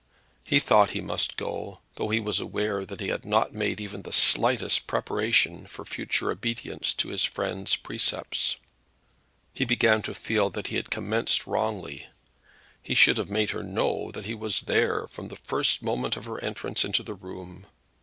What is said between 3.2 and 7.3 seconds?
not made even the slightest preparation for future obedience to his